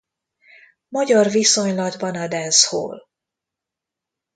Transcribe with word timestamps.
Magyar 0.89 1.29
viszonylatban 1.31 2.15
a 2.15 2.27
Dancehall 2.27 3.07